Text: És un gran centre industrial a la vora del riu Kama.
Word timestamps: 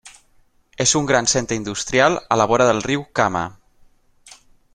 És 0.85 0.93
un 0.99 1.09
gran 1.11 1.29
centre 1.33 1.57
industrial 1.61 2.17
a 2.37 2.41
la 2.43 2.49
vora 2.53 2.69
del 2.71 2.83
riu 2.89 3.05
Kama. 3.21 3.45